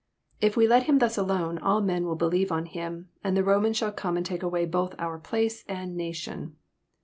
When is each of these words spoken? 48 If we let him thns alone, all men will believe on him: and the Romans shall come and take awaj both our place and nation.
48 0.39 0.47
If 0.47 0.57
we 0.57 0.67
let 0.67 0.83
him 0.87 0.97
thns 0.97 1.15
alone, 1.15 1.59
all 1.59 1.79
men 1.79 2.05
will 2.07 2.15
believe 2.15 2.51
on 2.51 2.65
him: 2.65 3.09
and 3.23 3.37
the 3.37 3.43
Romans 3.43 3.77
shall 3.77 3.91
come 3.91 4.17
and 4.17 4.25
take 4.25 4.41
awaj 4.41 4.71
both 4.71 4.95
our 4.97 5.19
place 5.19 5.63
and 5.67 5.95
nation. 5.95 6.55